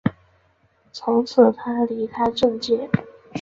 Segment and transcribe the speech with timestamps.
[0.91, 2.89] 此后他离开政界。